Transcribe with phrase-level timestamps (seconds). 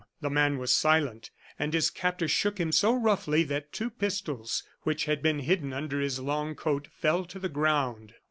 [0.19, 1.29] The man was silent,
[1.59, 6.01] and his captor shook him so roughly that two pistols, which had been hidden under
[6.01, 8.15] his long coat, fell to the ground.